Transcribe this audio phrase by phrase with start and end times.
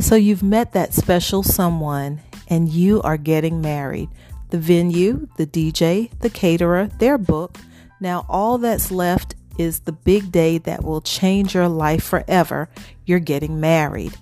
[0.00, 4.08] So you've met that special someone and you are getting married.
[4.48, 7.58] The venue, the DJ, the caterer, they're book.
[8.00, 12.70] Now all that's left is the big day that will change your life forever.
[13.04, 14.14] You're getting married.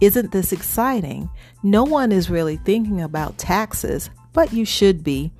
[0.00, 1.28] Isn't this exciting?
[1.64, 5.32] No one is really thinking about taxes, but you should be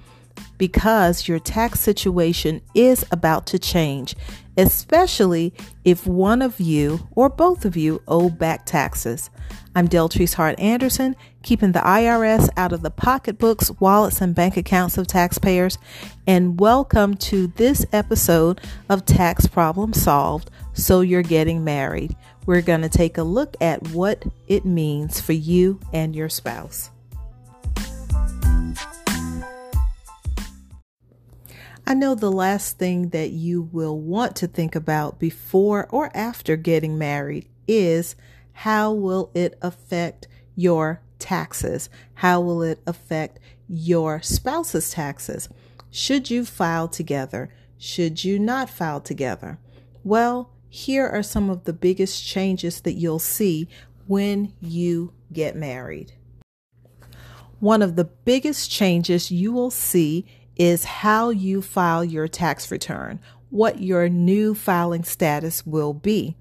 [0.58, 4.14] because your tax situation is about to change,
[4.56, 9.30] especially if one of you or both of you owe back taxes.
[9.74, 14.98] I'm Deltrice Hart Anderson, keeping the IRS out of the pocketbooks, wallets, and bank accounts
[14.98, 15.78] of taxpayers.
[16.26, 22.16] And welcome to this episode of Tax Problem Solved So You're Getting Married.
[22.44, 26.90] We're going to take a look at what it means for you and your spouse.
[31.88, 36.54] I know the last thing that you will want to think about before or after
[36.54, 38.14] getting married is
[38.52, 41.88] how will it affect your taxes?
[42.12, 45.48] How will it affect your spouse's taxes?
[45.90, 47.48] Should you file together?
[47.78, 49.58] Should you not file together?
[50.04, 53.66] Well, here are some of the biggest changes that you'll see
[54.06, 56.12] when you get married.
[57.60, 60.26] One of the biggest changes you will see
[60.58, 63.20] is how you file your tax return,
[63.50, 66.36] what your new filing status will be.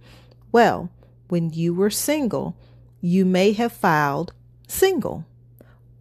[0.52, 0.90] Well,
[1.30, 2.58] when you were single,
[3.00, 4.34] you may have filed
[4.68, 5.26] single.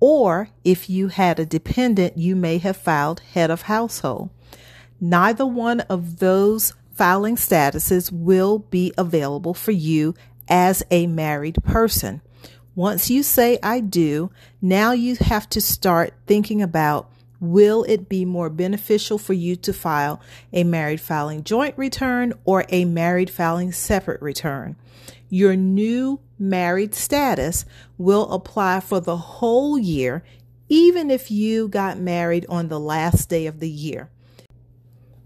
[0.01, 4.31] Or if you had a dependent, you may have filed head of household.
[5.01, 10.15] Neither one of those filing statuses will be available for you
[10.49, 12.23] as a married person.
[12.75, 14.31] Once you say I do,
[14.61, 19.73] now you have to start thinking about Will it be more beneficial for you to
[19.73, 20.21] file
[20.53, 24.77] a married filing joint return or a married filing separate return?
[25.29, 27.65] Your new married status
[27.99, 30.23] will apply for the whole year,
[30.69, 34.11] even if you got married on the last day of the year.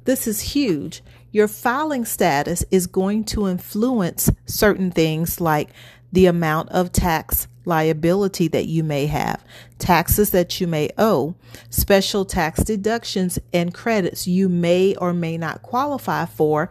[0.05, 1.03] This is huge.
[1.31, 5.71] Your filing status is going to influence certain things like
[6.13, 9.45] the amount of tax liability that you may have,
[9.79, 11.35] taxes that you may owe,
[11.69, 16.71] special tax deductions and credits you may or may not qualify for,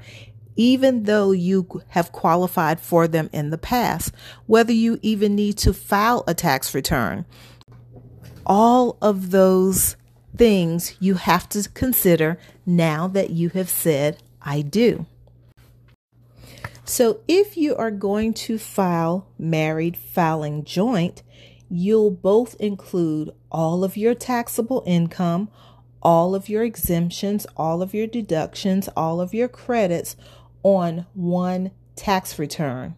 [0.56, 4.14] even though you have qualified for them in the past,
[4.46, 7.26] whether you even need to file a tax return.
[8.46, 9.96] All of those
[10.36, 15.06] things you have to consider now that you have said, I do.
[16.90, 21.22] So if you are going to file married filing joint,
[21.70, 25.52] you'll both include all of your taxable income,
[26.02, 30.16] all of your exemptions, all of your deductions, all of your credits
[30.64, 32.96] on one tax return.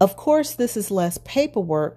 [0.00, 1.96] Of course, this is less paperwork,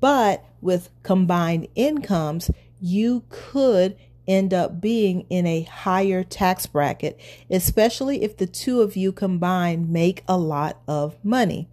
[0.00, 3.96] but with combined incomes, you could
[4.26, 7.20] end up being in a higher tax bracket,
[7.50, 11.68] especially if the two of you combined make a lot of money.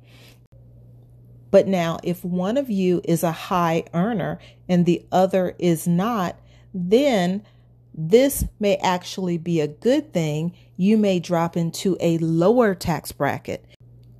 [1.49, 6.39] But now, if one of you is a high earner and the other is not,
[6.73, 7.43] then
[7.93, 10.53] this may actually be a good thing.
[10.77, 13.65] You may drop into a lower tax bracket.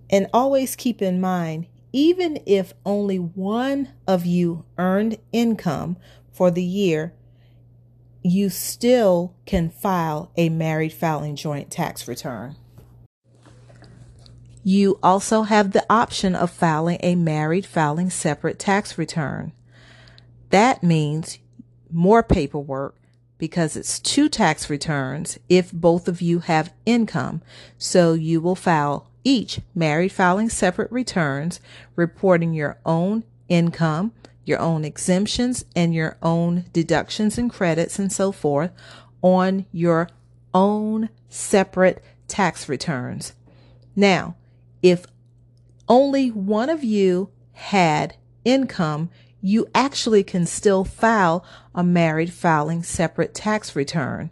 [0.10, 5.96] And always keep in mind, even if only one of you earned income
[6.34, 7.14] for the year,
[8.24, 12.56] you still can file a married filing joint tax return.
[14.64, 19.54] You also have the option of filing a married filing separate tax return.
[20.52, 21.40] That means
[21.90, 22.96] more paperwork
[23.40, 27.42] because it's two tax returns if both of you have income.
[27.80, 31.60] So you will file each married filing separate returns,
[31.96, 34.14] reporting your own income,
[34.46, 38.72] your own exemptions and your own deductions and credits and so forth
[39.22, 40.10] on your
[40.54, 43.34] own separate tax returns.
[43.96, 44.36] Now,
[44.82, 45.06] if
[45.88, 49.10] only one of you had income,
[49.42, 51.44] you actually can still file
[51.74, 54.30] a married filing separate tax return,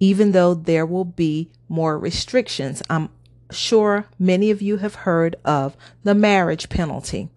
[0.00, 2.82] even though there will be more restrictions.
[2.88, 3.10] I'm
[3.50, 7.28] sure many of you have heard of the marriage penalty,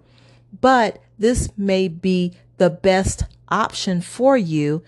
[0.62, 4.84] but this may be the best option for you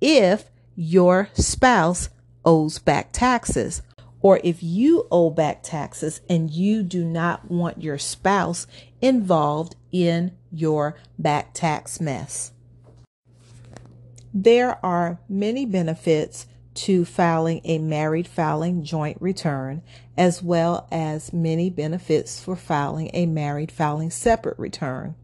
[0.00, 2.08] if your spouse
[2.44, 3.82] owes back taxes
[4.20, 8.66] or if you owe back taxes and you do not want your spouse
[9.00, 12.52] involved in your back tax mess.
[14.32, 16.46] There are many benefits
[16.76, 19.82] to filing a married filing joint return,
[20.16, 25.14] as well as many benefits for filing a married filing separate return.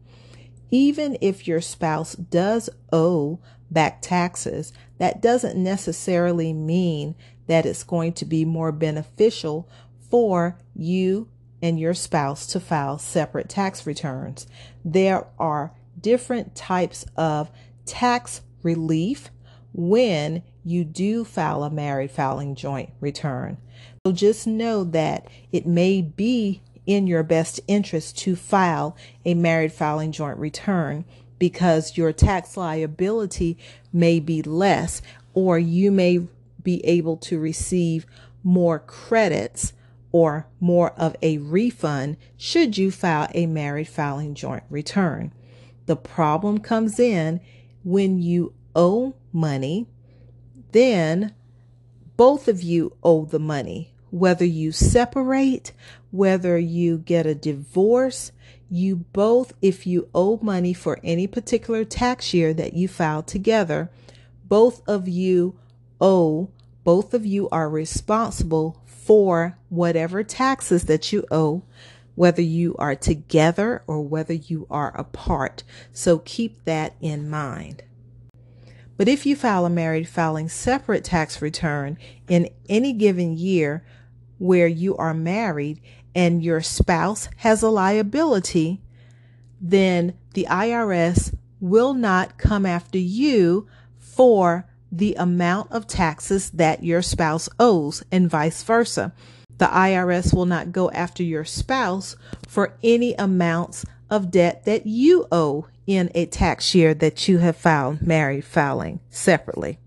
[0.71, 3.39] Even if your spouse does owe
[3.69, 7.15] back taxes, that doesn't necessarily mean
[7.47, 9.69] that it's going to be more beneficial
[10.09, 11.29] for you
[11.61, 14.47] and your spouse to file separate tax returns.
[14.83, 17.49] There are different types of
[17.85, 19.29] tax relief
[19.73, 23.57] when you do file a married filing joint return.
[24.05, 29.73] So just know that it may be in your best interest to file a married
[29.73, 31.05] filing joint return
[31.39, 33.57] because your tax liability
[33.91, 35.01] may be less
[35.33, 36.27] or you may
[36.61, 38.05] be able to receive
[38.43, 39.73] more credits
[40.11, 45.33] or more of a refund should you file a married filing joint return.
[45.85, 47.41] The problem comes in
[47.83, 49.87] when you owe money,
[50.73, 51.33] then
[52.17, 53.93] both of you owe the money.
[54.11, 55.71] Whether you separate,
[56.11, 58.31] whether you get a divorce,
[58.69, 63.89] you both, if you owe money for any particular tax year that you filed together,
[64.45, 65.57] both of you
[65.99, 66.49] owe,
[66.83, 71.63] both of you are responsible for whatever taxes that you owe,
[72.15, 75.63] whether you are together or whether you are apart.
[75.91, 77.83] So keep that in mind.
[78.97, 81.97] But if you file a married filing separate tax return
[82.27, 83.85] in any given year
[84.37, 85.81] where you are married
[86.15, 88.81] and your spouse has a liability,
[89.59, 93.67] then the IRS will not come after you
[93.97, 99.11] for the amount of taxes that your spouse owes and vice versa.
[99.57, 102.15] The IRS will not go after your spouse
[102.47, 107.57] for any amounts of debt that you owe in a tax year that you have
[107.57, 109.79] filed married filing separately.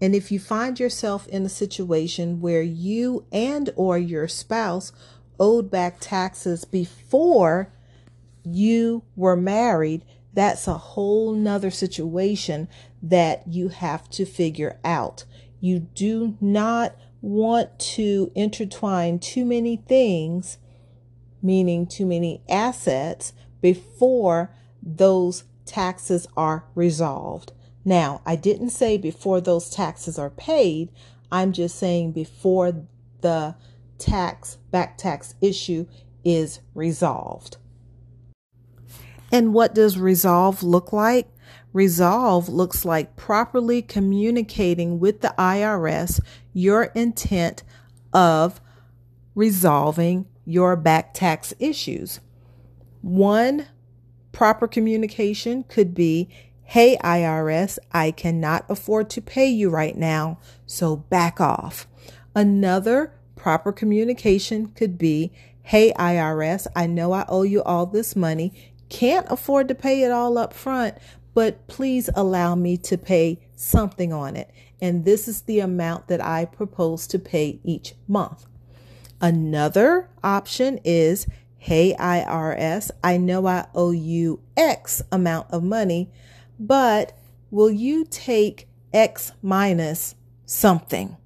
[0.00, 4.92] And if you find yourself in a situation where you and or your spouse
[5.40, 7.72] owed back taxes before
[8.44, 12.68] you were married, that's a whole nother situation
[13.02, 15.24] that you have to figure out.
[15.58, 20.56] You do not want to intertwine too many things,
[21.42, 27.52] meaning too many assets, before those taxes are resolved.
[27.84, 30.90] Now, I didn't say before those taxes are paid.
[31.30, 32.86] I'm just saying before
[33.20, 33.54] the
[33.98, 35.86] tax, back tax issue
[36.24, 37.56] is resolved.
[39.32, 41.28] And what does resolve look like?
[41.72, 46.20] Resolve looks like properly communicating with the IRS
[46.52, 47.62] your intent
[48.12, 48.60] of
[49.36, 52.20] resolving your back tax issues.
[53.02, 53.66] One
[54.32, 56.28] proper communication could be
[56.62, 61.88] Hey, IRS, I cannot afford to pay you right now, so back off.
[62.32, 65.32] Another proper communication could be
[65.62, 68.52] Hey, IRS, I know I owe you all this money,
[68.88, 70.96] can't afford to pay it all up front,
[71.34, 74.50] but please allow me to pay something on it.
[74.80, 78.46] And this is the amount that I propose to pay each month.
[79.20, 81.26] Another option is
[81.58, 86.10] Hey, IRS, I know I owe you X amount of money,
[86.58, 87.12] but
[87.50, 90.14] will you take X minus
[90.46, 91.18] something?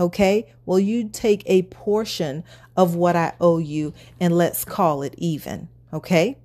[0.00, 0.52] Okay.
[0.64, 2.42] Will you take a portion
[2.74, 5.68] of what I owe you and let's call it even?
[5.92, 6.38] Okay.